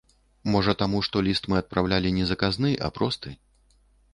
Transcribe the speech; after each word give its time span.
Можа 0.53 0.73
таму, 0.81 1.01
што 1.07 1.21
ліст 1.27 1.43
мы 1.53 1.59
адпраўлялі 1.63 2.13
не 2.17 2.25
заказны, 2.33 2.73
а 2.89 2.91
просты. 2.97 3.29